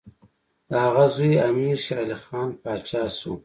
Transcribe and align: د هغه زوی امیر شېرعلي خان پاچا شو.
د 0.69 0.71
هغه 0.85 1.05
زوی 1.15 1.33
امیر 1.49 1.77
شېرعلي 1.85 2.17
خان 2.23 2.49
پاچا 2.61 3.03
شو. 3.17 3.33